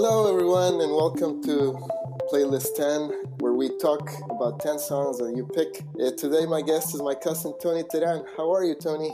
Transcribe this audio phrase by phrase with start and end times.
[0.00, 1.76] Hello, everyone, and welcome to
[2.32, 5.82] Playlist 10, where we talk about 10 songs that you pick.
[6.00, 8.24] Uh, today, my guest is my cousin Tony Teran.
[8.36, 9.10] How are you, Tony?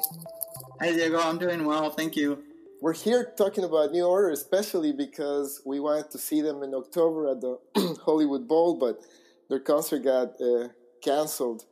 [0.81, 1.21] Hi, Diego.
[1.21, 1.89] I'm doing well.
[1.89, 2.45] Thank you.
[2.83, 7.31] We're here talking about New Order, especially because we wanted to see them in October
[7.31, 7.59] at the
[8.05, 9.01] Hollywood Bowl, but
[9.49, 10.69] their concert got uh,
[11.03, 11.65] canceled.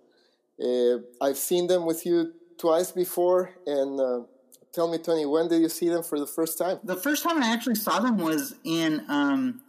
[0.58, 4.20] Uh, I've seen them with you twice before, and uh,
[4.72, 6.80] tell me, Tony, when did you see them for the first time?
[6.84, 9.62] The first time I actually saw them was in um,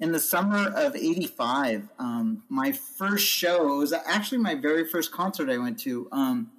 [0.00, 1.88] in the summer of '85.
[1.98, 6.08] Um, my first show was actually my very first concert I went to.
[6.12, 6.50] Um,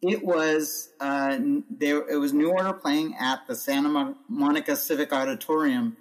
[0.00, 1.38] it was uh,
[1.70, 2.08] there.
[2.08, 5.96] It was New Order playing at the Santa Monica Civic Auditorium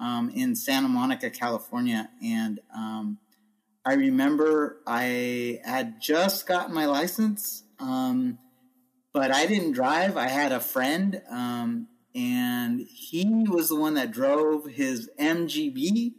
[0.00, 3.18] um, in Santa Monica, California, and um,
[3.84, 8.38] I remember I had just gotten my license, um,
[9.12, 10.16] but I didn't drive.
[10.16, 16.14] I had a friend, um, and he was the one that drove his MGB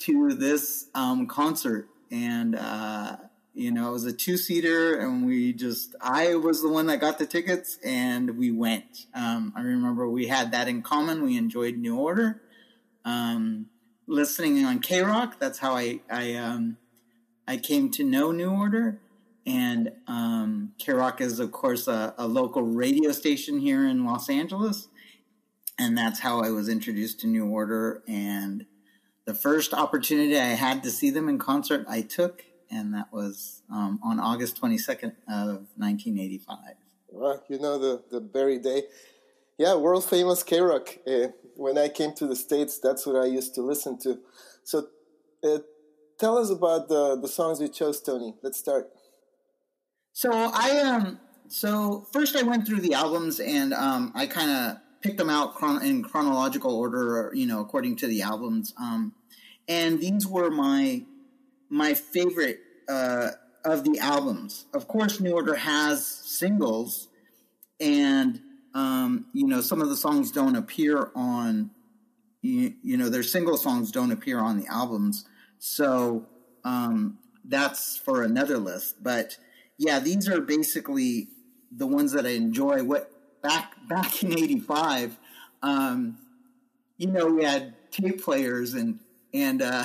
[0.00, 2.54] to this um, concert, and.
[2.56, 3.16] Uh,
[3.54, 7.00] you know, it was a two seater, and we just, I was the one that
[7.00, 9.06] got the tickets, and we went.
[9.14, 11.22] Um, I remember we had that in common.
[11.22, 12.40] We enjoyed New Order.
[13.04, 13.66] Um,
[14.06, 16.78] listening on KROQ, that's how I, I, um,
[17.46, 19.01] I came to know New Order.
[19.46, 24.88] And um, KROQ is, of course, a, a local radio station here in Los Angeles.
[25.78, 28.02] And that's how I was introduced to New Order.
[28.06, 28.66] And
[29.24, 33.62] the first opportunity I had to see them in concert, I took and that was
[33.70, 36.56] um, on August 22nd of 1985.
[37.10, 38.84] Well, you know the, the very day.
[39.58, 40.98] Yeah, world famous KROQ.
[41.06, 44.18] Uh, when I came to the States, that's what I used to listen to.
[44.64, 44.86] So
[45.44, 45.58] uh,
[46.18, 48.34] tell us about the, the songs you chose, Tony.
[48.42, 48.88] Let's start.
[50.12, 54.76] So I um so first I went through the albums and um, I kind of
[55.02, 58.72] picked them out chron- in chronological order, you know, according to the albums.
[58.80, 59.14] Um,
[59.68, 61.04] and these were my
[61.68, 63.30] my favorite uh,
[63.64, 64.66] of the albums.
[64.74, 67.08] Of course, New Order has singles,
[67.80, 68.40] and
[68.74, 71.70] um, you know some of the songs don't appear on.
[72.42, 75.26] You, you, know their single songs don't appear on the albums,
[75.58, 76.26] so
[76.64, 79.02] um, that's for another list.
[79.02, 79.38] But
[79.78, 81.28] yeah, these are basically
[81.70, 82.82] the ones that I enjoy.
[82.82, 83.10] What
[83.42, 85.18] back back in '85,
[85.62, 86.18] um,
[86.96, 89.00] you know, we had tape players and
[89.34, 89.84] and uh,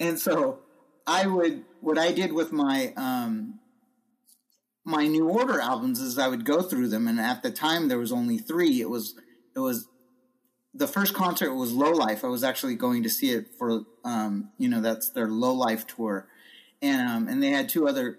[0.00, 0.60] and so
[1.06, 3.58] I would what I did with my um,
[4.84, 7.98] my New Order albums is I would go through them, and at the time there
[7.98, 8.80] was only three.
[8.80, 9.14] It was
[9.54, 9.88] it was
[10.74, 12.24] the first concert was Low Life.
[12.24, 15.86] I was actually going to see it for um, you know that's their Low Life
[15.86, 16.28] tour,
[16.80, 18.18] and um, and they had two other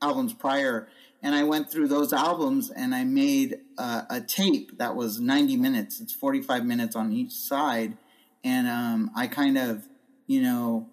[0.00, 0.88] albums prior.
[1.22, 5.56] And I went through those albums and I made uh, a tape that was 90
[5.56, 6.00] minutes.
[6.00, 7.96] It's 45 minutes on each side,
[8.42, 9.88] and um, I kind of
[10.26, 10.90] you know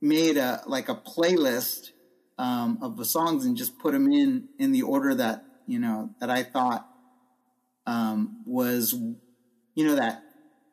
[0.00, 1.90] made a like a playlist
[2.38, 6.10] um, of the songs and just put them in in the order that you know
[6.18, 6.88] that I thought
[7.86, 8.94] um, was
[9.74, 10.22] you know that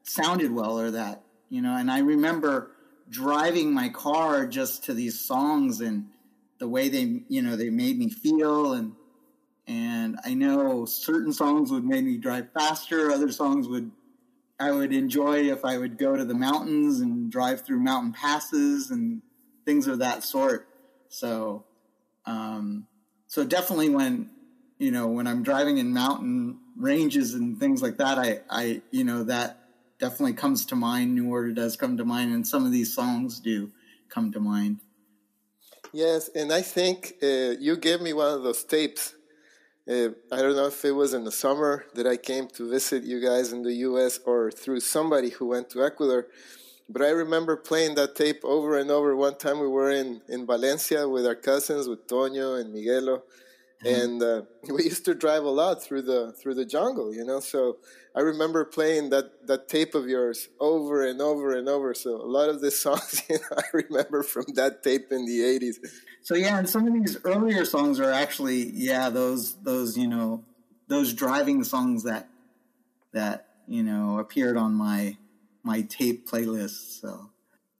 [0.03, 1.75] sounded well or that you know.
[1.75, 2.71] And I remember
[3.09, 6.07] driving my car just to these songs and
[6.61, 8.93] the way they you know they made me feel and
[9.65, 13.91] and I know certain songs would make me drive faster, other songs would
[14.59, 18.91] I would enjoy if I would go to the mountains and drive through mountain passes
[18.91, 19.23] and
[19.65, 20.67] things of that sort.
[21.09, 21.65] So,
[22.27, 22.85] um,
[23.25, 24.29] so definitely when
[24.77, 29.03] you know when I'm driving in mountain ranges and things like that, I, I you
[29.03, 29.57] know that
[29.97, 31.15] definitely comes to mind.
[31.15, 33.71] New Order does come to mind, and some of these songs do
[34.09, 34.79] come to mind.
[35.93, 39.15] Yes, and I think uh, you gave me one of those tapes
[39.89, 43.03] uh, I don't know if it was in the summer that I came to visit
[43.03, 46.27] you guys in the US or through somebody who went to Ecuador.
[46.87, 49.15] But I remember playing that tape over and over.
[49.15, 53.23] One time we were in, in Valencia with our cousins, with Toño and Miguelo.
[53.83, 54.01] Mm-hmm.
[54.01, 54.41] And uh,
[54.73, 57.39] we used to drive a lot through the through the jungle, you know.
[57.39, 57.77] So
[58.15, 61.93] I remember playing that, that tape of yours over and over and over.
[61.93, 65.39] So a lot of the songs you know, I remember from that tape in the
[65.39, 65.75] '80s.
[66.21, 70.43] So yeah, and some of these earlier songs are actually yeah those those you know
[70.87, 72.27] those driving songs that
[73.13, 75.17] that you know appeared on my
[75.63, 76.99] my tape playlist.
[76.99, 77.29] So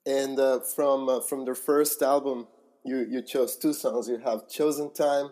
[0.06, 2.48] and uh, from uh, from their first album,
[2.84, 4.08] you you chose two songs.
[4.08, 5.32] You have "Chosen Time"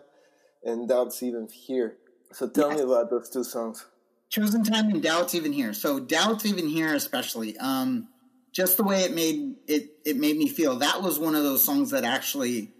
[0.62, 1.96] and "Doubts Even Here."
[2.32, 3.86] So tell me about those two songs.
[4.30, 7.58] "Chosen Time" and "Doubts Even Here." So "Doubts Even Here," especially.
[7.58, 8.08] Um,
[8.52, 11.62] just the way it made it it made me feel that was one of those
[11.62, 12.72] songs that actually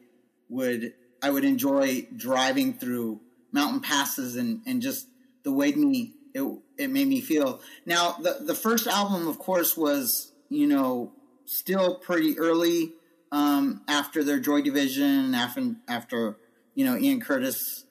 [0.48, 3.20] would I would enjoy driving through
[3.52, 5.06] mountain passes and, and just
[5.42, 6.42] the way me it,
[6.78, 7.60] it made me feel.
[7.84, 11.12] Now the the first album, of course, was you know,
[11.46, 12.92] still pretty early
[13.32, 16.36] um, after their Joy Division, after after
[16.74, 17.84] you know Ian Curtis,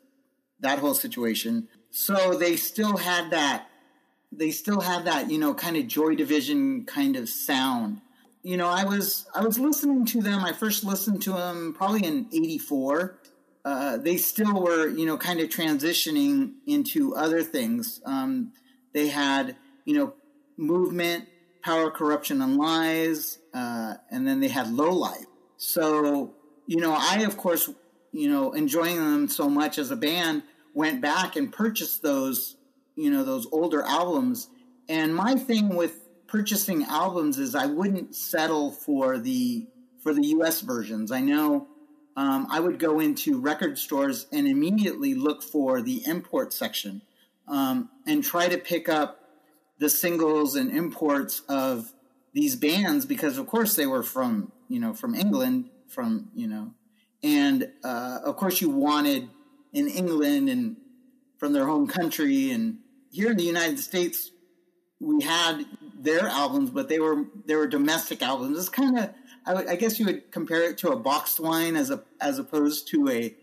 [0.59, 1.67] that whole situation.
[1.91, 3.67] So they still had that.
[4.31, 8.01] They still had that, you know, kind of Joy Division kind of sound.
[8.43, 10.43] You know, I was I was listening to them.
[10.43, 13.19] I first listened to them probably in '84.
[13.65, 18.01] Uh, they still were, you know, kind of transitioning into other things.
[18.05, 18.53] Um,
[18.93, 20.13] they had, you know,
[20.57, 21.27] movement,
[21.61, 25.25] power, corruption, and lies, uh, and then they had low life.
[25.57, 26.33] So,
[26.67, 27.69] you know, I of course,
[28.11, 30.43] you know, enjoying them so much as a band,
[30.73, 32.57] went back and purchased those,
[32.95, 34.49] you know, those older albums.
[34.87, 39.67] And my thing with purchasing albums is I wouldn't settle for the
[40.01, 40.61] for the U.S.
[40.61, 41.11] versions.
[41.11, 41.67] I know
[42.15, 47.01] um, I would go into record stores and immediately look for the import section
[47.47, 49.19] um, and try to pick up
[49.79, 51.93] the singles and imports of
[52.33, 56.73] these bands because, of course, they were from you know from England, from you know,
[57.23, 59.29] and uh, of course you wanted
[59.73, 60.77] in England and
[61.37, 62.79] from their home country, and
[63.11, 64.31] here in the United States
[64.99, 65.65] we had
[65.97, 68.57] their albums, but they were they were domestic albums.
[68.57, 69.09] It's kind of
[69.45, 73.09] I, guess you would compare it to a boxed wine as a as opposed to
[73.09, 73.35] a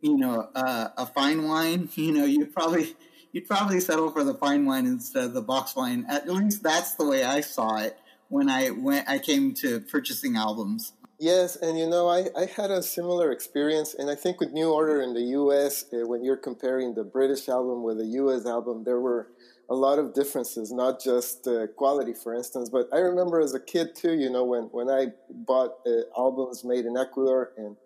[0.00, 1.88] you know uh, a fine wine.
[1.96, 2.96] You know, you'd probably
[3.32, 6.06] you'd probably settle for the fine wine instead of the box wine.
[6.08, 7.98] At least that's the way I saw it
[8.28, 9.08] when I went.
[9.08, 10.92] I came to purchasing albums.
[11.18, 14.72] Yes, and you know, I, I had a similar experience, and I think with New
[14.72, 18.46] Order in the U.S., uh, when you're comparing the British album with the U.S.
[18.46, 19.28] album, there were
[19.70, 22.68] a lot of differences, not just uh, quality, for instance.
[22.68, 26.64] But I remember as a kid too, you know, when, when I bought uh, albums
[26.64, 27.76] made in Ecuador and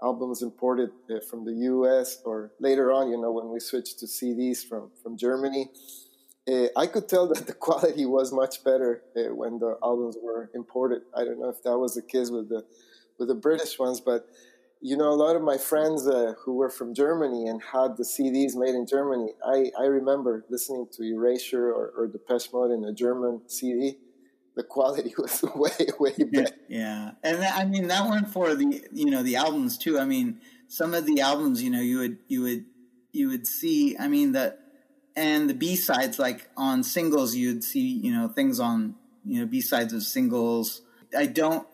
[0.00, 0.90] albums imported
[1.28, 5.16] from the US, or later on, you know, when we switched to CDs from, from
[5.18, 5.70] Germany,
[6.50, 10.50] uh, I could tell that the quality was much better uh, when the albums were
[10.54, 11.02] imported.
[11.14, 12.64] I don't know if that was the case with the
[13.18, 14.28] with the British ones, but
[14.80, 18.04] you know, a lot of my friends uh, who were from Germany and had the
[18.04, 22.84] CDs made in Germany, I, I remember listening to Erasure or, or Depeche Mode in
[22.84, 23.96] a German CD.
[24.54, 26.54] The quality was way, way better.
[26.68, 29.98] Yeah, and that, I mean that went for the you know the albums too.
[29.98, 32.64] I mean, some of the albums, you know, you would you would
[33.12, 33.96] you would see.
[33.98, 34.60] I mean that,
[35.16, 39.46] and the B sides, like on singles, you'd see you know things on you know
[39.46, 40.82] B sides of singles.
[41.16, 41.66] I don't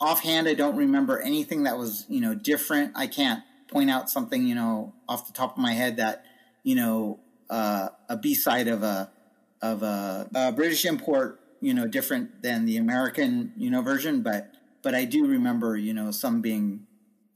[0.00, 2.92] offhand, I don't remember anything that was you know different.
[2.96, 6.24] I can't point out something you know off the top of my head that
[6.64, 9.10] you know uh, a B side of a
[9.62, 14.52] of a, a, British import you know different than the American you know version, but
[14.82, 16.87] but I do remember you know some being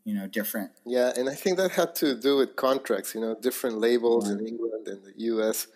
[0.05, 0.71] you know different.
[0.85, 3.15] Yeah, and I think that had to do with contracts.
[3.15, 4.41] You know, different labels mm-hmm.
[4.41, 5.69] in England and the U.S.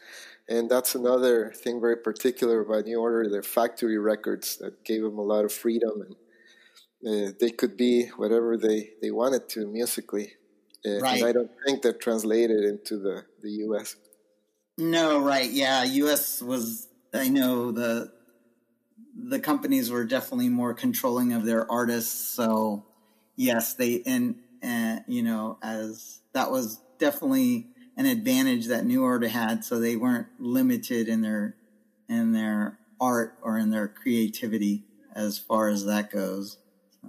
[0.49, 5.19] And that's another thing very particular about New Order, their factory records that gave them
[5.19, 6.14] a lot of freedom and
[7.06, 10.32] uh, they could be whatever they, they wanted to musically.
[10.84, 11.19] Uh, right.
[11.19, 13.96] And I don't think that translated into the, the U.S.
[14.79, 15.50] No, right.
[15.50, 15.84] Yeah.
[15.84, 16.40] U.S.
[16.43, 18.12] was, I know the,
[19.14, 22.12] the companies were definitely more controlling of their artists.
[22.12, 22.87] So
[23.37, 29.29] yes, they, and, and, you know, as that was definitely an advantage that New Order
[29.29, 29.65] had.
[29.65, 31.56] So they weren't limited in their,
[32.08, 34.84] in their art or in their creativity
[35.15, 36.58] as far as that goes.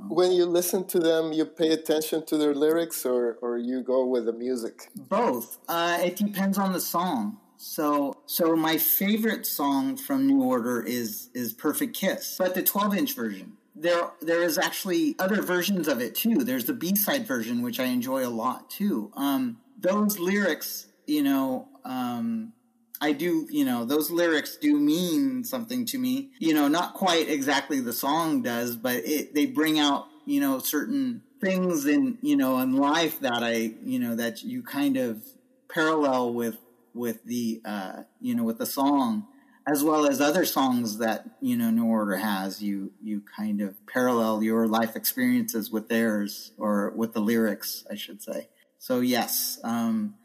[0.07, 4.05] When you listen to them, you pay attention to their lyrics, or or you go
[4.05, 4.89] with the music.
[4.95, 5.57] Both.
[5.67, 7.39] Uh, it depends on the song.
[7.57, 12.95] So so my favorite song from New Order is is Perfect Kiss, but the 12
[12.95, 13.56] inch version.
[13.79, 16.43] There there is actually other versions of it too.
[16.43, 19.11] There's the B side version, which I enjoy a lot too.
[19.15, 22.53] Um, those lyrics, you know, um,
[22.99, 26.31] I do, you know, those lyrics do mean something to me.
[26.39, 30.59] You know, not quite exactly the song does, but it they bring out, you know,
[30.59, 35.23] certain things in, you know, in life that I, you know, that you kind of
[35.69, 36.57] parallel with
[36.93, 39.27] with the uh, you know, with the song
[39.67, 42.63] as well as other songs that, you know, New Order has.
[42.63, 47.95] You you kind of parallel your life experiences with theirs or with the lyrics, I
[47.95, 48.49] should say.
[48.79, 50.15] So yes, um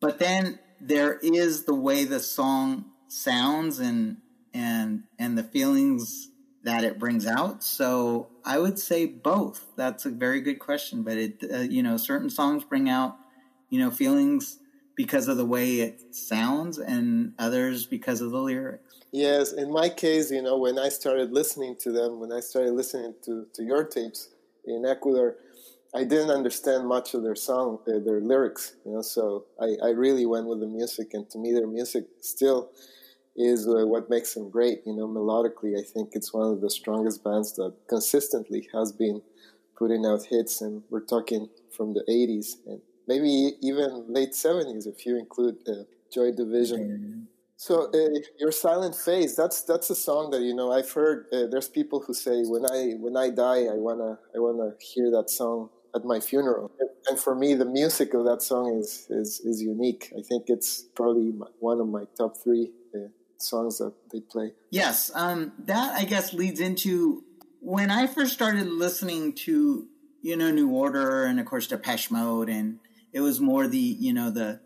[0.00, 4.18] but then there is the way the song sounds and
[4.54, 6.30] and and the feelings
[6.64, 7.62] that it brings out.
[7.62, 9.66] So I would say both.
[9.76, 11.04] That's a very good question.
[11.04, 13.16] But it, uh, you know, certain songs bring out,
[13.70, 14.58] you know, feelings
[14.96, 18.96] because of the way it sounds, and others because of the lyrics.
[19.12, 22.72] Yes, in my case, you know, when I started listening to them, when I started
[22.72, 24.30] listening to to your tapes
[24.64, 25.36] in Ecuador,
[25.94, 29.02] I didn't understand much of their song, their, their lyrics, you know.
[29.02, 32.70] So I, I really went with the music, and to me, their music still
[33.36, 34.80] is uh, what makes them great.
[34.84, 39.22] You know, melodically, I think it's one of the strongest bands that consistently has been
[39.78, 45.06] putting out hits, and we're talking from the 80s and maybe even late 70s if
[45.06, 47.28] you include uh, Joy Division.
[47.56, 51.46] So uh, your silent face that's that's a song that you know I've heard uh,
[51.50, 55.30] there's people who say when I when I die I wanna I wanna hear that
[55.30, 56.70] song at my funeral.
[57.08, 60.12] And for me the music of that song is is, is unique.
[60.18, 63.08] I think it's probably my, one of my top three uh,
[63.38, 64.52] songs that they play.
[64.70, 67.24] Yes um, that I guess leads into
[67.60, 69.86] when I first started listening to
[70.20, 72.80] you know New Order and of course Depeche Mode and
[73.16, 74.60] it was more the you know the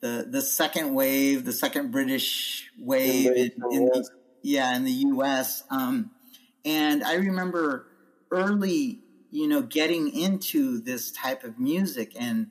[0.00, 4.06] the the second wave, the second British wave in, in the,
[4.42, 5.64] yeah in the U.S.
[5.70, 6.10] Um,
[6.66, 7.86] and I remember
[8.30, 12.50] early, you know, getting into this type of music, and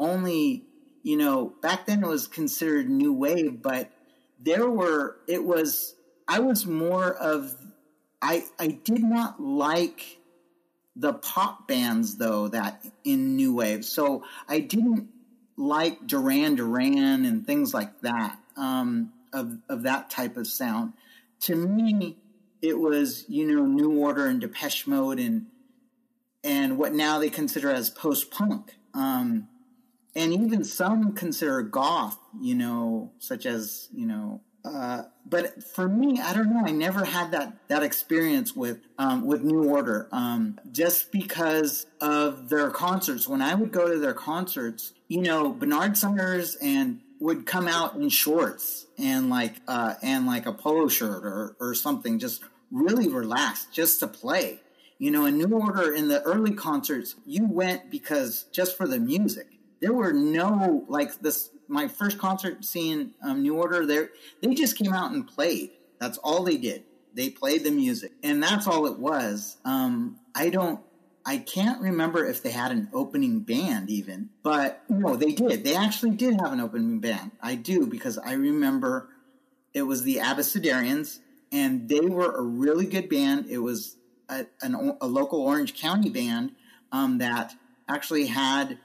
[0.00, 0.64] only
[1.04, 3.88] you know back then it was considered new wave, but
[4.40, 5.94] there were it was
[6.26, 7.54] I was more of
[8.20, 10.18] I I did not like
[10.94, 15.08] the pop bands though that in new wave, so I didn't
[15.56, 20.92] like Duran Duran and things like that, um, of, of that type of sound.
[21.40, 22.18] To me,
[22.60, 25.46] it was, you know, New Order and Depeche Mode and,
[26.44, 28.76] and what now they consider as post punk.
[28.94, 29.48] Um,
[30.14, 36.20] and even some consider goth, you know, such as, you know, uh, but for me,
[36.20, 36.62] I don't know.
[36.64, 42.48] I never had that that experience with um, with New Order, um, just because of
[42.48, 43.26] their concerts.
[43.26, 47.96] When I would go to their concerts, you know, Bernard Sumners and would come out
[47.96, 53.08] in shorts and like uh, and like a polo shirt or or something, just really
[53.08, 54.60] relaxed, just to play.
[54.98, 59.00] You know, in New Order in the early concerts, you went because just for the
[59.00, 59.48] music.
[59.80, 64.06] There were no like this my first concert seeing um, New Order, they
[64.40, 65.70] they just came out and played.
[65.98, 66.84] That's all they did.
[67.14, 69.56] They played the music, and that's all it was.
[69.64, 70.80] Um, I don't.
[71.24, 75.64] I can't remember if they had an opening band even, but no, they did.
[75.64, 77.30] They actually did have an opening band.
[77.40, 79.08] I do because I remember
[79.72, 83.46] it was the Abecedarians, and they were a really good band.
[83.48, 83.96] It was
[84.28, 86.52] a, an, a local Orange County band
[86.90, 87.54] um, that
[87.88, 88.78] actually had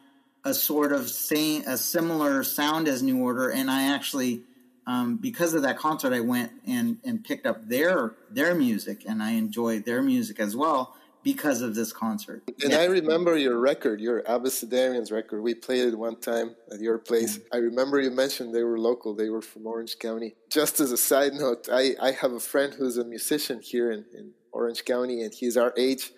[0.47, 4.43] a sort of same a similar sound as New Order, and I actually
[4.85, 9.21] um, because of that concert, I went and and picked up their their music, and
[9.21, 12.43] I enjoyed their music as well because of this concert.
[12.63, 12.79] And yeah.
[12.79, 15.41] I remember your record, your Abecedarians record.
[15.41, 17.39] We played it one time at your place.
[17.51, 19.13] I remember you mentioned they were local.
[19.13, 20.35] They were from Orange County.
[20.49, 24.05] Just as a side note, I, I have a friend who's a musician here in,
[24.17, 26.11] in Orange County, and he's our age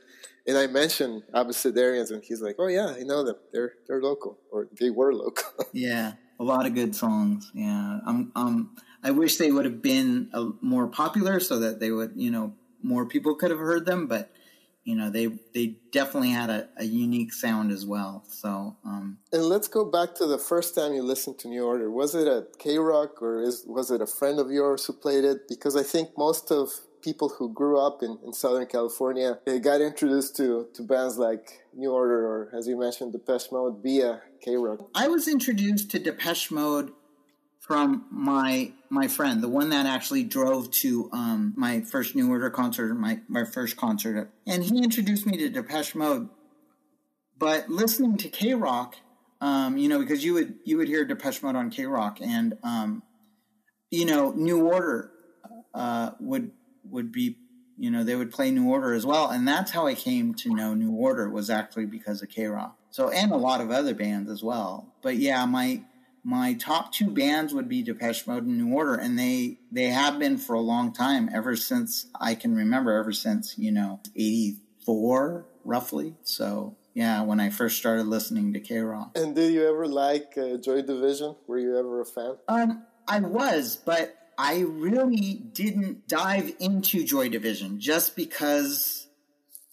[0.47, 3.35] and I mentioned Abecedarians, and he's like, "Oh yeah, I know them.
[3.51, 7.51] They're they're local, or they were local." yeah, a lot of good songs.
[7.53, 11.91] Yeah, um, um, I wish they would have been a, more popular so that they
[11.91, 14.07] would, you know, more people could have heard them.
[14.07, 14.31] But
[14.83, 18.23] you know, they they definitely had a, a unique sound as well.
[18.27, 21.91] So, um, and let's go back to the first time you listened to New Order.
[21.91, 25.47] Was it at KROQ, or is was it a friend of yours who played it?
[25.47, 29.81] Because I think most of people who grew up in, in Southern California they got
[29.81, 34.89] introduced to, to bands like New Order or, as you mentioned, Depeche Mode via KROQ.
[34.95, 36.91] I was introduced to Depeche Mode
[37.59, 42.49] from my my friend, the one that actually drove to um, my first New Order
[42.49, 44.31] concert, my, my first concert.
[44.47, 46.29] And he introduced me to Depeche Mode.
[47.37, 48.93] But listening to KROQ,
[49.41, 53.03] um, you know, because you would you would hear Depeche Mode on KROQ, and um,
[53.91, 55.11] you know, New Order
[55.73, 56.51] uh, would
[56.91, 57.37] would be
[57.77, 60.53] you know they would play New Order as well, and that's how I came to
[60.53, 62.71] know New Order was actually because of KROQ.
[62.91, 64.93] So and a lot of other bands as well.
[65.01, 65.83] But yeah, my
[66.23, 70.19] my top two bands would be Depeche Mode and New Order, and they they have
[70.19, 75.45] been for a long time, ever since I can remember, ever since you know '84
[75.63, 76.15] roughly.
[76.23, 79.15] So yeah, when I first started listening to KROQ.
[79.15, 81.35] And did you ever like uh, Joy Division?
[81.47, 82.35] Were you ever a fan?
[82.47, 89.07] Um, I was, but I really didn't dive into Joy Division just because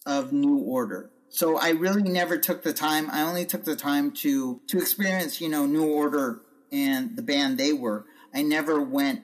[0.05, 1.09] of New Order.
[1.29, 3.09] So I really never took the time.
[3.09, 7.57] I only took the time to to experience, you know, New Order and the band
[7.57, 8.07] they were.
[8.33, 9.23] I never went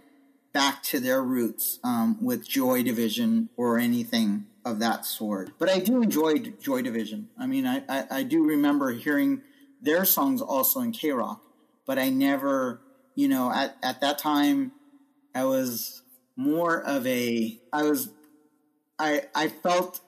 [0.53, 5.59] back to their roots um, with Joy Division or anything of that sort.
[5.59, 7.27] But I do enjoy Joy Division.
[7.37, 9.41] I mean, I, I, I do remember hearing
[9.81, 11.41] their songs also in KROQ,
[11.85, 12.79] but I never,
[13.13, 14.71] you know, at, at that time,
[15.35, 16.01] I was
[16.35, 18.09] more of a I was
[18.99, 20.01] I I felt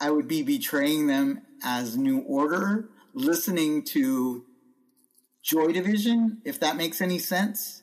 [0.00, 4.44] I would be betraying them as New Order, listening to
[5.42, 7.82] Joy Division, if that makes any sense.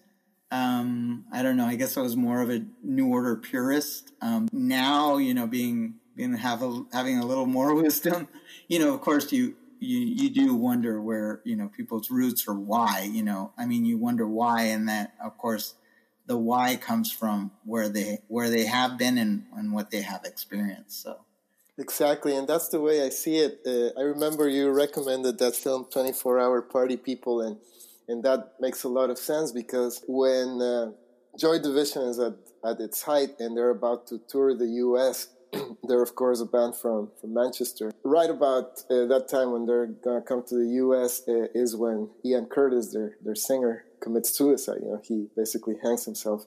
[0.52, 1.66] Um, I don't know.
[1.66, 4.14] I guess I was more of a New Order purist.
[4.22, 8.28] Um, now, you know, being being have a, having a little more wisdom,
[8.68, 12.54] you know, of course, you you you do wonder where you know people's roots or
[12.54, 13.10] why.
[13.12, 15.76] You know, I mean, you wonder why, and that of course
[16.28, 20.24] the why comes from where they where they have been and, and what they have
[20.26, 21.02] experienced.
[21.04, 21.20] So
[21.78, 23.60] exactly, and that's the way I see it.
[23.66, 27.58] Uh, I remember you recommended that film, Twenty Four Hour Party People, and
[28.08, 30.92] and that makes a lot of sense because when uh,
[31.38, 32.34] Joy Division is at
[32.66, 35.30] at its height and they're about to tour the U.S.
[35.88, 37.92] they're of course a band from, from Manchester.
[38.04, 41.22] Right about uh, that time when they're gonna come to the U.S.
[41.28, 44.80] Uh, is when Ian Curtis, their their singer, commits suicide.
[44.82, 46.46] You know, he basically hangs himself,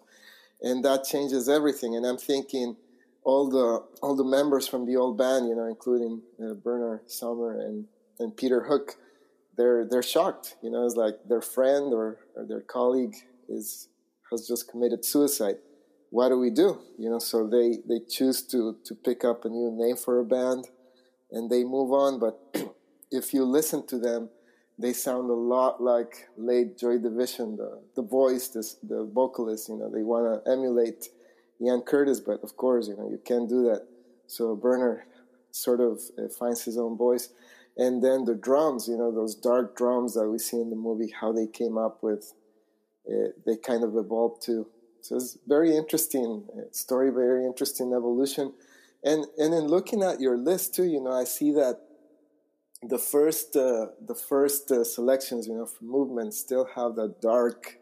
[0.62, 1.96] and that changes everything.
[1.96, 2.76] And I'm thinking
[3.24, 7.60] all the all the members from the old band, you know, including uh, Bernard Sumner
[7.60, 7.86] and
[8.18, 8.96] and Peter Hook,
[9.56, 10.56] they're they're shocked.
[10.62, 13.16] You know, it's like their friend or, or their colleague
[13.48, 13.88] is
[14.30, 15.56] has just committed suicide
[16.10, 16.80] what do we do?
[16.98, 20.24] You know, so they, they choose to, to pick up a new name for a
[20.24, 20.68] band
[21.30, 22.18] and they move on.
[22.18, 22.38] But
[23.10, 24.30] if you listen to them,
[24.78, 29.76] they sound a lot like late Joy Division, the, the voice, this, the vocalist, you
[29.76, 31.08] know, they want to emulate
[31.60, 33.86] Ian Curtis, but of course, you know, you can't do that.
[34.26, 35.02] So Bernard
[35.50, 37.30] sort of uh, finds his own voice.
[37.76, 41.12] And then the drums, you know, those dark drums that we see in the movie,
[41.20, 42.32] how they came up with,
[43.08, 44.66] uh, they kind of evolved to
[45.00, 48.52] so it's very interesting uh, story, very interesting evolution.
[49.02, 51.80] And and in looking at your list too, you know, I see that
[52.82, 57.78] the first uh, the first uh, selections, you know, for movement still have that dark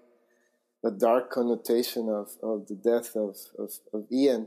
[0.83, 4.47] the dark connotation of, of the death of, of, of Ian.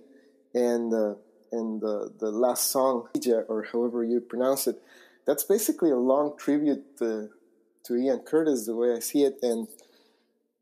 [0.53, 1.15] And uh,
[1.51, 3.07] and the the last song
[3.47, 4.81] or however you pronounce it
[5.29, 7.29] that's basically a long tribute to,
[7.85, 9.37] to Ian Curtis the way I see it.
[9.43, 9.67] And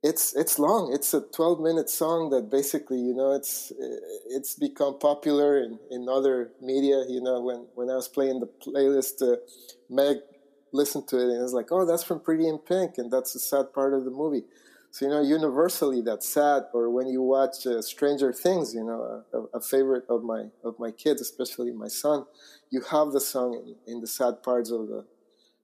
[0.03, 0.93] it's it's long.
[0.93, 3.71] It's a 12 minute song that basically, you know, it's
[4.29, 7.03] it's become popular in, in other media.
[7.07, 9.37] You know, when when I was playing the playlist, uh,
[9.89, 10.17] Meg
[10.71, 13.39] listened to it and was like, "Oh, that's from Pretty in Pink," and that's a
[13.39, 14.43] sad part of the movie.
[14.91, 16.63] So you know, universally that's sad.
[16.73, 20.77] Or when you watch uh, Stranger Things, you know, a, a, favorite of my of
[20.77, 22.25] my kids, especially my son,
[22.69, 25.05] you have the song in, in the sad parts of the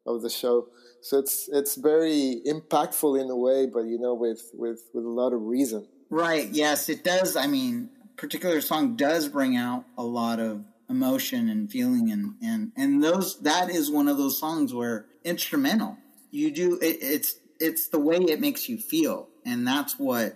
[0.05, 0.67] of the show.
[1.01, 5.09] So it's it's very impactful in a way, but you know, with with with a
[5.09, 5.87] lot of reason.
[6.09, 6.49] Right.
[6.49, 7.35] Yes, it does.
[7.35, 12.71] I mean, particular song does bring out a lot of emotion and feeling, and and
[12.75, 15.97] and those that is one of those songs where instrumental.
[16.31, 20.35] You do it, it's it's the way it makes you feel, and that's what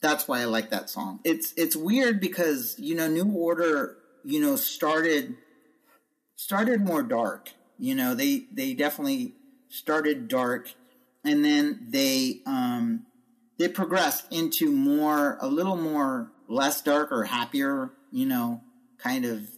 [0.00, 1.20] that's why I like that song.
[1.24, 5.36] It's it's weird because you know New Order you know started
[6.36, 7.50] started more dark.
[7.78, 9.34] You know they they definitely
[9.68, 10.72] started dark,
[11.24, 13.06] and then they um,
[13.58, 18.62] they progressed into more a little more less dark or happier, you know,
[18.98, 19.50] kind of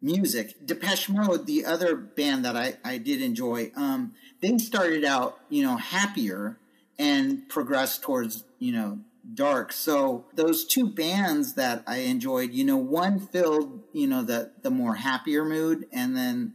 [0.00, 0.54] music.
[0.64, 5.62] Depeche Mode, the other band that I, I did enjoy, um, they started out, you
[5.64, 6.58] know, happier
[6.98, 9.00] and progressed towards, you know,
[9.34, 9.72] dark.
[9.72, 14.70] So those two bands that I enjoyed, you know, one filled, you know, the the
[14.70, 16.54] more happier mood and then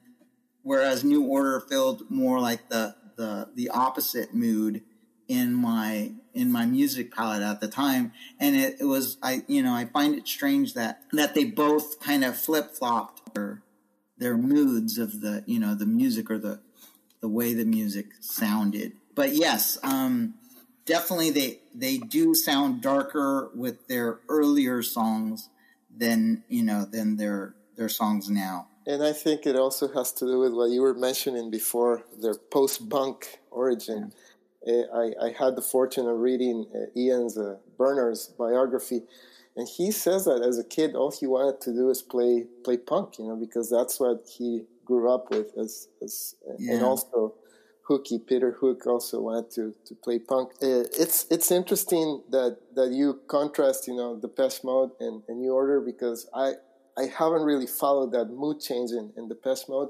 [0.64, 4.82] whereas New Order filled more like the the the opposite mood
[5.28, 8.12] in my in my music palette at the time.
[8.40, 12.00] And it, it was i you know i find it strange that that they both
[12.00, 13.62] kind of flip-flopped their
[14.18, 16.60] their moods of the you know the music or the
[17.22, 18.94] the way the music sounded.
[19.16, 20.34] But yes um
[20.86, 25.50] definitely they they do sound darker with their earlier songs
[25.96, 30.26] than you know than their their songs now and I think it also has to
[30.26, 34.12] do with what you were mentioning before their post punk origin.
[34.68, 39.02] Uh, I, I, had the fortune of reading uh, Ian's uh, Bernard's biography,
[39.56, 42.78] and he says that as a kid, all he wanted to do is play play
[42.78, 45.58] punk, you know, because that's what he grew up with.
[45.58, 46.76] As, as yeah.
[46.76, 47.34] and also
[47.84, 50.52] Hooky Peter Hook also wanted to, to play punk.
[50.62, 55.54] Uh, it's it's interesting that that you contrast, you know, Depeche Mode and, and New
[55.54, 56.54] Order because I
[56.98, 59.90] I haven't really followed that mood change in, in Depeche Mode,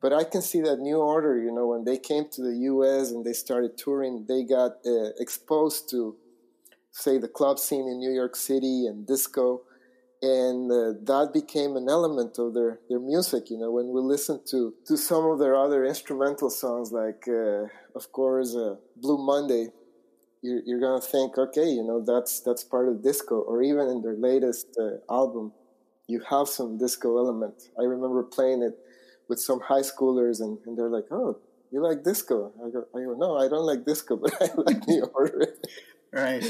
[0.00, 3.10] but I can see that New Order, you know, when they came to the US
[3.10, 6.16] and they started touring, they got uh, exposed to,
[6.92, 9.62] say, the club scene in New York City and disco.
[10.22, 13.50] And uh, that became an element of their, their music.
[13.50, 17.66] You know, when we listen to, to some of their other instrumental songs, like, uh,
[17.94, 19.68] of course, uh, Blue Monday,
[20.42, 23.40] you're, you're gonna think, okay, you know, that's that's part of disco.
[23.40, 25.52] Or even in their latest uh, album,
[26.08, 27.54] you have some disco element.
[27.78, 28.76] I remember playing it
[29.28, 31.38] with some high schoolers, and, and they're like, "Oh,
[31.70, 34.88] you like disco?" I go, "I go, no, I don't like disco, but I like
[34.88, 35.54] New Order."
[36.12, 36.44] right,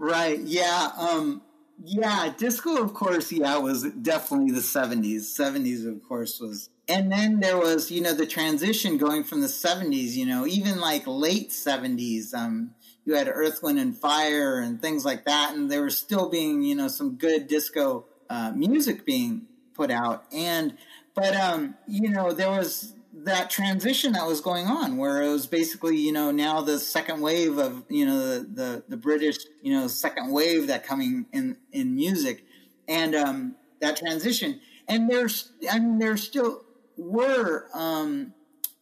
[0.00, 0.40] right.
[0.40, 1.42] Yeah, um,
[1.84, 2.32] yeah.
[2.36, 5.20] Disco, of course, yeah, was definitely the '70s.
[5.38, 9.46] '70s, of course, was, and then there was, you know, the transition going from the
[9.46, 12.32] '70s, you know, even like late '70s.
[12.34, 12.70] Um,
[13.04, 16.62] you had Earth, Wind, and Fire and things like that, and there was still being,
[16.62, 20.76] you know, some good disco uh, music being put out, and
[21.14, 25.46] but um, you know, there was that transition that was going on where it was
[25.46, 29.72] basically you know now the second wave of you know the the, the british you
[29.72, 32.44] know second wave that coming in in music.
[32.88, 34.60] And um that transition.
[34.88, 36.62] And there's i mean there still
[36.96, 38.32] were um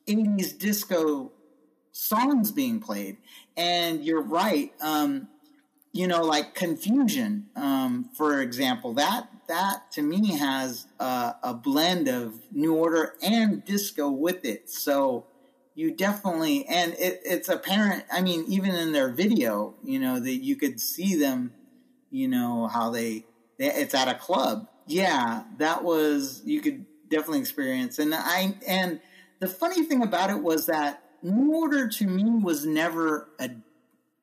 [0.06, 1.32] 80s disco
[1.92, 3.16] songs being played.
[3.56, 5.28] And you're right um
[5.92, 12.06] you know like confusion um for example that that to me has a, a blend
[12.06, 14.70] of New Order and disco with it.
[14.70, 15.26] So
[15.74, 18.04] you definitely, and it, it's apparent.
[18.12, 21.52] I mean, even in their video, you know, that you could see them,
[22.10, 23.24] you know, how they,
[23.58, 24.68] they, it's at a club.
[24.86, 27.98] Yeah, that was, you could definitely experience.
[27.98, 29.00] And I, and
[29.40, 33.50] the funny thing about it was that New Order to me was never a,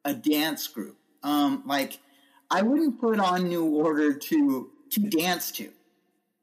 [0.05, 0.97] a dance group.
[1.27, 1.99] Um, like,
[2.49, 5.69] I wouldn't put on New Order to to dance to.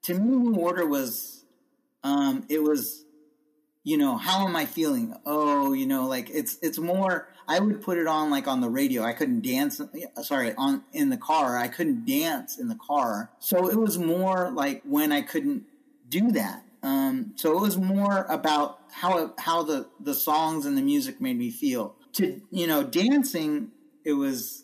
[0.02, 1.42] To me, New Order was,
[2.02, 3.02] um, it was,
[3.82, 5.16] you know, how am I feeling?
[5.24, 7.28] Oh, you know, like it's it's more.
[7.48, 9.02] I would put it on like on the radio.
[9.02, 9.80] I couldn't dance.
[10.22, 11.56] Sorry, on in the car.
[11.56, 13.30] I couldn't dance in the car.
[13.38, 15.64] So it was more like when I couldn't
[16.10, 16.62] do that.
[16.82, 21.38] Um, so it was more about how how the the songs and the music made
[21.38, 21.96] me feel.
[22.14, 23.70] To you know, dancing.
[24.04, 24.63] It was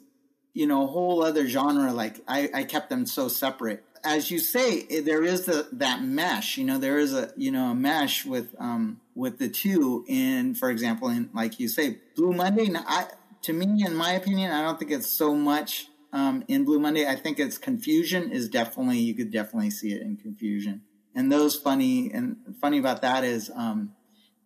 [0.52, 1.92] you know, a whole other genre.
[1.92, 3.84] Like I, I kept them so separate.
[4.02, 6.56] As you say, there is the, that mesh.
[6.56, 10.04] You know, there is a you know a mesh with um with the two.
[10.08, 12.70] In for example, in like you say, Blue Monday.
[12.74, 13.08] I
[13.42, 17.06] to me, in my opinion, I don't think it's so much um, in Blue Monday.
[17.06, 20.82] I think it's confusion is definitely you could definitely see it in confusion.
[21.14, 23.94] And those funny and funny about that is, um,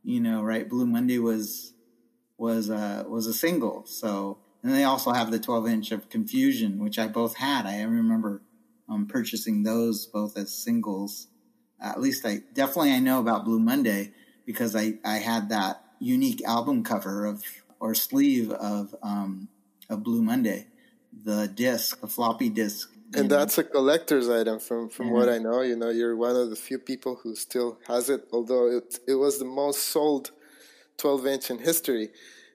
[0.03, 0.69] you know, right?
[0.69, 1.73] Blue Monday was
[2.39, 6.83] was uh, was a single, so and they also have the 12 inch of Confusion,
[6.83, 7.67] which I both had.
[7.67, 8.41] I remember
[8.89, 11.29] um, purchasing those both as singles.
[11.79, 14.13] At least I definitely I know about Blue Monday
[14.47, 17.45] because I, I had that unique album cover of
[17.79, 19.49] or sleeve of um,
[19.91, 20.69] of Blue Monday,
[21.13, 22.91] the disc, the floppy disc.
[23.13, 25.61] And that's a collector's item from from what I know.
[25.61, 29.17] You know, you're one of the few people who still has it, although it it
[29.17, 30.31] was the most sold
[30.97, 32.09] 12 inch in history.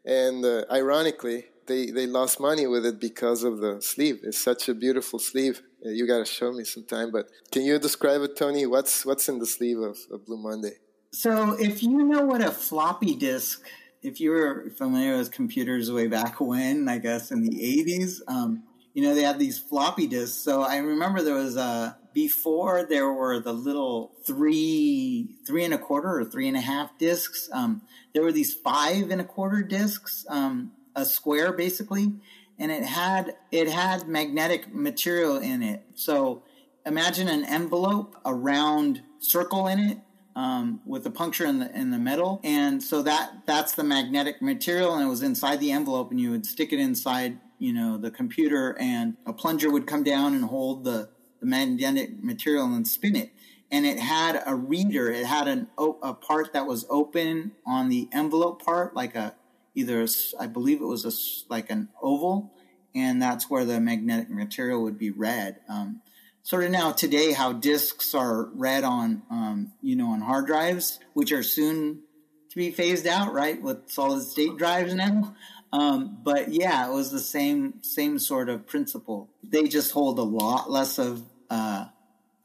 [0.06, 4.20] And uh, ironically, they they lost money with it because of the sleeve.
[4.24, 5.62] It's such a beautiful sleeve.
[5.86, 7.12] Uh, you got to show me sometime.
[7.12, 8.66] But can you describe it, Tony?
[8.66, 10.76] What's what's in the sleeve of, of Blue Monday?
[11.12, 13.66] So, if you know what a floppy disk,
[14.02, 17.56] if you were familiar with computers way back when, I guess in the
[17.86, 20.38] '80s, um, you know they had these floppy disks.
[20.38, 25.78] So I remember there was a before there were the little three three and a
[25.78, 27.50] quarter or three and a half discs.
[27.54, 30.26] Um, there were these five and a quarter discs.
[30.30, 32.14] Um, a square basically,
[32.58, 35.84] and it had it had magnetic material in it.
[35.96, 36.44] So
[36.86, 40.00] imagine an envelope, a round circle in it.
[40.36, 44.42] Um, with a puncture in the in the metal, and so that that's the magnetic
[44.42, 47.98] material, and it was inside the envelope, and you would stick it inside, you know,
[47.98, 51.10] the computer, and a plunger would come down and hold the,
[51.42, 53.34] the magnetic material and spin it,
[53.70, 55.10] and it had a reader.
[55.12, 59.36] It had an a part that was open on the envelope part, like a
[59.76, 60.06] either
[60.40, 62.54] I believe it was a, like an oval,
[62.96, 65.60] and that's where the magnetic material would be read.
[65.68, 66.02] Um,
[66.44, 71.00] sort of now today, how disks are read on um, you know on hard drives,
[71.14, 72.02] which are soon
[72.50, 75.36] to be phased out, right, with solid state drives now.
[75.72, 79.30] Um, but yeah, it was the same same sort of principle.
[79.44, 81.86] They just hold a lot less of uh,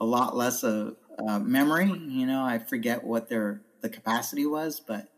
[0.00, 1.86] a lot less of uh, memory.
[1.86, 5.08] You know, I forget what their the capacity was, but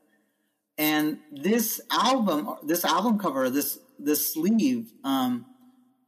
[0.78, 5.46] and this album, this album cover, this this sleeve, um,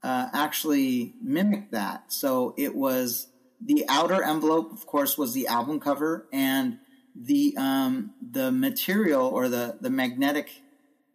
[0.02, 2.12] uh, actually mimicked that.
[2.12, 3.28] So it was
[3.60, 6.78] the outer envelope, of course, was the album cover, and
[7.14, 10.62] the um, the material or the the magnetic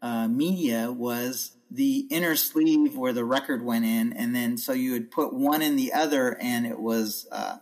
[0.02, 4.92] uh, media was the inner sleeve where the record went in, and then so you
[4.94, 7.58] would put one in the other, and it was uh,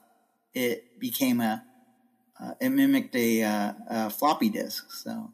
[0.54, 1.64] it became a
[2.42, 4.92] uh, it mimicked a, uh, a floppy disk.
[4.92, 5.32] So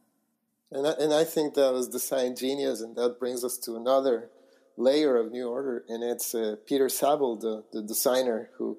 [0.71, 3.75] and I, and I think that was the design genius, and that brings us to
[3.75, 4.29] another
[4.77, 8.77] layer of New Order, and it's uh, Peter Saville, the, the designer, who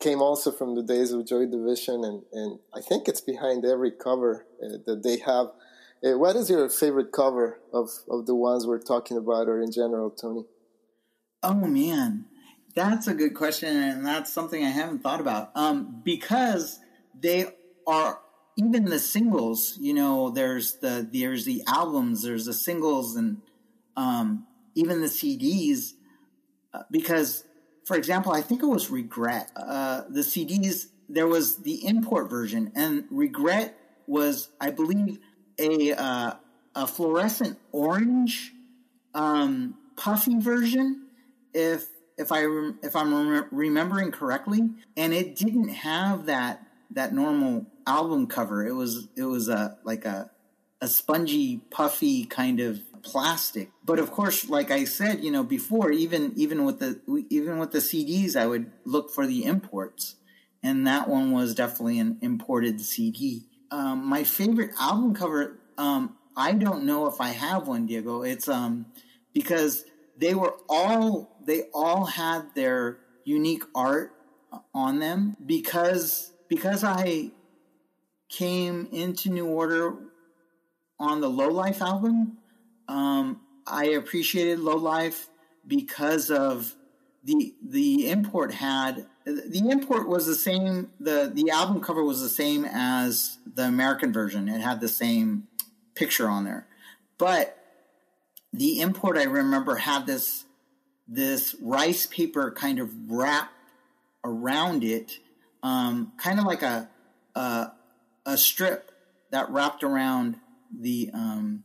[0.00, 3.90] came also from the days of Joy Division, and, and I think it's behind every
[3.90, 5.48] cover uh, that they have.
[6.04, 9.72] Uh, what is your favorite cover of, of the ones we're talking about, or in
[9.72, 10.44] general, Tony?
[11.42, 12.26] Oh man,
[12.74, 15.50] that's a good question, and that's something I haven't thought about.
[15.56, 16.78] Um, because
[17.20, 17.46] they
[17.86, 18.20] are
[18.58, 19.78] even the singles.
[19.80, 23.40] You know, there's the there's the albums, there's the singles, and
[23.96, 25.92] um, even the CDs.
[26.74, 27.44] Uh, because,
[27.86, 29.50] for example, I think it was Regret.
[29.56, 35.18] Uh, the CDs there was the import version, and Regret was, I believe,
[35.58, 36.32] a uh,
[36.74, 38.52] a fluorescent orange
[39.14, 41.06] um, puffy version,
[41.54, 41.86] if
[42.18, 42.42] if I
[42.82, 48.66] if I'm rem- remembering correctly, and it didn't have that that normal album cover.
[48.66, 50.30] It was it was a like a
[50.80, 53.70] a spongy, puffy kind of plastic.
[53.84, 57.72] But of course, like I said, you know, before even even with the even with
[57.72, 60.16] the CDs, I would look for the imports,
[60.62, 63.46] and that one was definitely an imported CD.
[63.70, 68.22] Um, my favorite album cover, um, I don't know if I have one, Diego.
[68.22, 68.86] It's um
[69.32, 69.84] because
[70.16, 74.12] they were all they all had their unique art
[74.74, 77.32] on them because because I
[78.38, 79.96] came into New Order
[81.00, 82.38] on the Low Life album.
[82.86, 85.28] Um, I appreciated Low Life
[85.66, 86.76] because of
[87.24, 92.28] the the import had the import was the same the the album cover was the
[92.28, 94.48] same as the American version.
[94.48, 95.48] It had the same
[95.96, 96.68] picture on there,
[97.18, 97.58] but
[98.52, 100.44] the import I remember had this
[101.08, 103.50] this rice paper kind of wrap
[104.24, 105.18] around it,
[105.64, 106.88] um, kind of like a,
[107.34, 107.72] a,
[108.26, 108.90] a strip
[109.30, 110.36] that wrapped around
[110.76, 111.64] the um,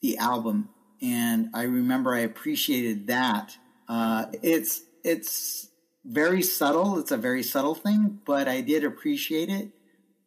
[0.00, 0.68] the album,
[1.02, 3.56] and I remember I appreciated that.
[3.88, 5.68] Uh, it's it's
[6.04, 6.98] very subtle.
[6.98, 9.70] It's a very subtle thing, but I did appreciate it.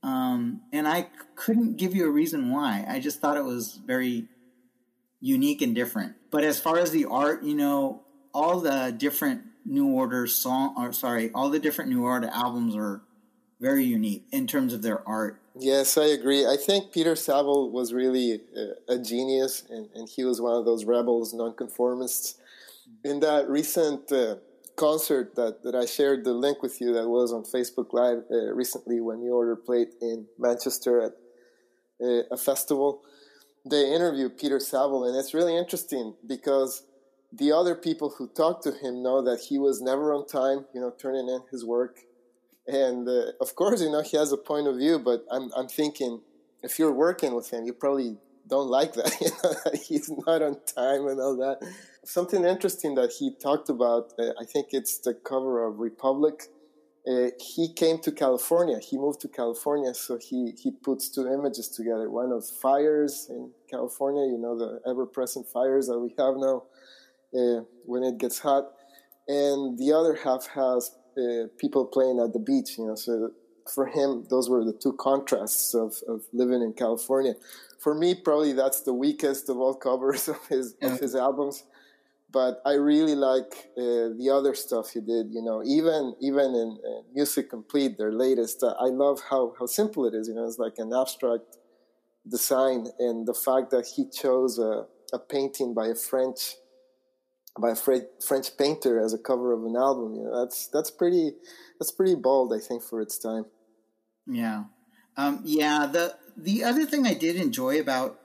[0.04, 2.86] Um, and I couldn't give you a reason why.
[2.88, 4.28] I just thought it was very
[5.20, 6.16] unique and different.
[6.32, 10.92] But as far as the art, you know, all the different New Order song, or
[10.94, 13.02] sorry, all the different New Order albums are
[13.62, 15.40] very unique in terms of their art.
[15.56, 16.46] Yes, I agree.
[16.46, 18.42] I think Peter Saville was really
[18.90, 22.40] a, a genius, and, and, he was one of those rebels, nonconformists.
[23.04, 24.36] In that recent uh,
[24.78, 28.54] concert that, that I shared the link with you, that was on Facebook Live uh,
[28.54, 31.12] recently when New Order played in Manchester at
[32.02, 33.02] uh, a festival,
[33.70, 36.84] they interviewed Peter Saville, and it's really interesting because
[37.32, 40.82] the other people who talked to him know that he was never on time, you
[40.82, 42.00] know, turning in his work.
[42.68, 45.68] And uh, of course, you know, he has a point of view, but I'm, I'm
[45.68, 46.22] thinking
[46.64, 50.58] if you're working with him, you probably don't like that, you know, he's not on
[50.66, 51.60] time and all that.
[52.04, 56.50] Something interesting that he talked about, uh, I think it's the cover of Republic
[57.08, 58.78] uh, he came to California.
[58.80, 62.10] He moved to California, so he, he puts two images together.
[62.10, 66.64] One of fires in California, you know, the ever present fires that we have now
[67.36, 68.74] uh, when it gets hot.
[69.28, 72.96] And the other half has uh, people playing at the beach, you know.
[72.96, 73.32] So
[73.74, 77.36] for him, those were the two contrasts of, of living in California.
[77.80, 80.94] For me, probably that's the weakest of all covers of his, yeah.
[80.94, 81.64] of his albums
[82.32, 85.32] but I really like uh, the other stuff he did.
[85.32, 89.66] You know, even even in uh, Music Complete, their latest, uh, I love how how
[89.66, 90.28] simple it is.
[90.28, 91.58] You know, it's like an abstract
[92.28, 96.56] design, and the fact that he chose a, a painting by a French
[97.60, 100.16] by a French painter as a cover of an album.
[100.16, 101.34] You know, that's that's pretty
[101.80, 103.46] that's pretty bold, I think, for its time.
[104.28, 104.66] Yeah,
[105.18, 105.86] um, yeah.
[105.86, 108.20] The the other thing I did enjoy about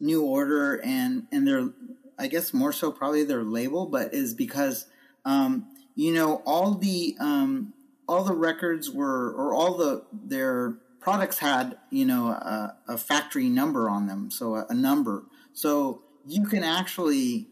[0.00, 1.70] New Order and and their
[2.18, 4.86] I guess more so probably their label, but is because
[5.24, 7.74] um, you know all the um,
[8.08, 13.48] all the records were or all the their products had you know a, a factory
[13.48, 15.24] number on them, so a, a, number.
[15.52, 17.48] So you can actually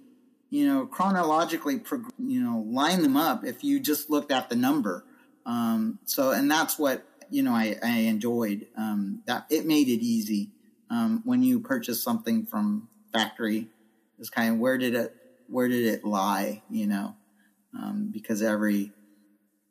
[0.54, 1.80] you know chronologically
[2.18, 5.04] you know line them up if you just looked at the number.
[5.44, 10.00] Um, so and that's what you know I, I enjoyed um, that it made it
[10.00, 10.52] easy
[10.90, 13.68] um, when you purchase something from factory
[14.20, 15.16] is kind of where did it
[15.48, 17.16] where did it lie, you know?
[17.76, 18.92] Um, because every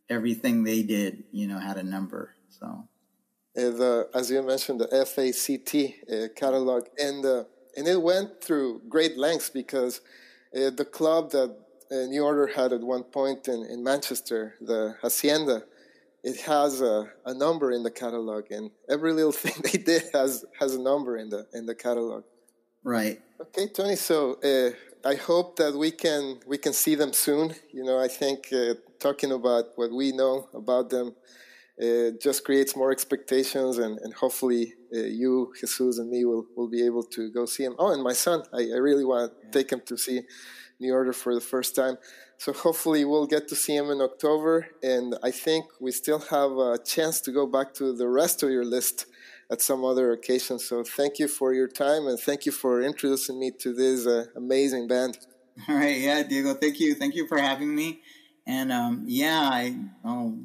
[0.10, 2.36] everything they did, you know, had a number.
[2.50, 2.88] So,
[3.58, 7.44] uh, the as you mentioned, the FACT uh, catalog, and uh,
[7.78, 10.02] and it went through great lengths because
[10.54, 11.56] the club that
[11.92, 15.64] uh, New Order had at one point in, in Manchester, the Hacienda,
[16.24, 20.46] it has a, a number in the catalog, and every little thing they did has
[20.60, 22.24] has a number in the in the catalog.
[22.84, 23.22] Right.
[23.42, 23.96] Okay, Tony.
[23.96, 24.72] So uh,
[25.08, 27.56] I hope that we can we can see them soon.
[27.72, 31.16] You know, I think uh, talking about what we know about them
[31.82, 36.70] uh, just creates more expectations, and, and hopefully uh, you, Jesus, and me will will
[36.70, 37.76] be able to go see him.
[37.80, 40.22] Oh, and my son, I, I really want to take him to see
[40.80, 41.98] New Order for the first time.
[42.38, 46.52] So hopefully we'll get to see him in October, and I think we still have
[46.52, 49.06] a chance to go back to the rest of your list
[49.52, 50.60] at some other occasion.
[50.60, 54.26] So thank you for your time, and thank you for introducing me to this uh,
[54.36, 55.18] amazing band.
[55.70, 58.02] All right, yeah, Diego, thank you, thank you for having me,
[58.46, 60.40] and um, yeah, I oh,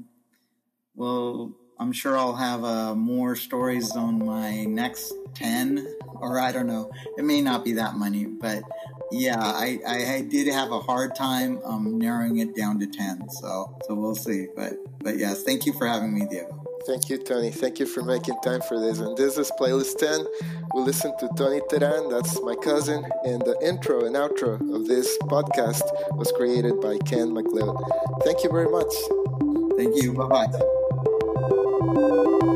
[0.98, 6.66] well, I'm sure I'll have uh, more stories on my next ten, or I don't
[6.66, 8.64] know, it may not be that many, but
[9.12, 13.30] yeah, I, I, I did have a hard time um, narrowing it down to ten,
[13.30, 16.64] so so we'll see, but but yes, thank you for having me, Diego.
[16.84, 17.50] Thank you, Tony.
[17.50, 18.98] Thank you for making time for this.
[18.98, 20.24] And this is playlist 10.
[20.74, 25.18] We listen to Tony Teran, that's my cousin, and the intro and outro of this
[25.24, 25.82] podcast
[26.16, 28.24] was created by Ken McLeod.
[28.24, 28.94] Thank you very much.
[29.76, 30.14] Thank you.
[30.14, 30.74] Bye bye.
[31.80, 32.47] Música